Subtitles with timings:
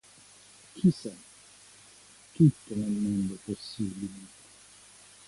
[0.73, 1.11] Chi sa:
[2.31, 4.29] tutto nel mondo è possibile.